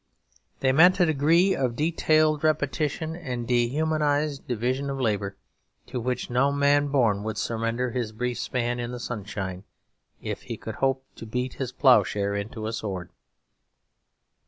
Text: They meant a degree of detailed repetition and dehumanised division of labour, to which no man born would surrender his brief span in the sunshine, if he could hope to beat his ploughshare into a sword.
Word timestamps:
They 0.61 0.71
meant 0.71 0.99
a 0.99 1.05
degree 1.05 1.55
of 1.55 1.75
detailed 1.75 2.43
repetition 2.43 3.15
and 3.15 3.47
dehumanised 3.47 4.47
division 4.47 4.89
of 4.89 4.99
labour, 4.99 5.37
to 5.85 5.99
which 5.99 6.27
no 6.27 6.51
man 6.51 6.87
born 6.87 7.21
would 7.21 7.37
surrender 7.37 7.91
his 7.91 8.11
brief 8.11 8.39
span 8.39 8.79
in 8.79 8.91
the 8.91 8.99
sunshine, 8.99 9.63
if 10.19 10.41
he 10.41 10.57
could 10.57 10.77
hope 10.81 11.05
to 11.17 11.27
beat 11.27 11.53
his 11.53 11.71
ploughshare 11.71 12.33
into 12.35 12.65
a 12.65 12.73
sword. 12.73 13.11